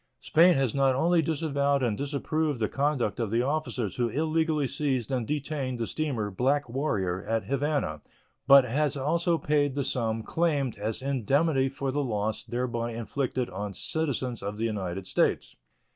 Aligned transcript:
Spain 0.19 0.55
has 0.55 0.73
not 0.73 0.95
only 0.95 1.21
disavowed 1.21 1.83
and 1.83 1.95
disapproved 1.95 2.59
the 2.59 2.67
conduct 2.67 3.19
of 3.19 3.29
the 3.29 3.43
officers 3.43 3.97
who 3.97 4.09
illegally 4.09 4.67
seized 4.67 5.11
and 5.11 5.27
detained 5.27 5.77
the 5.77 5.85
steamer 5.85 6.31
Black 6.31 6.67
Warrior 6.67 7.23
at 7.25 7.43
Havana, 7.43 8.01
but 8.47 8.65
has 8.65 8.97
also 8.97 9.37
paid 9.37 9.75
the 9.75 9.83
sum 9.83 10.23
claimed 10.23 10.75
as 10.75 11.03
indemnity 11.03 11.69
for 11.69 11.91
the 11.91 12.03
loss 12.03 12.43
thereby 12.43 12.93
inflicted 12.93 13.47
on 13.51 13.73
citizens 13.75 14.41
of 14.41 14.57
the 14.57 14.65
United 14.65 15.05
States. 15.05 15.55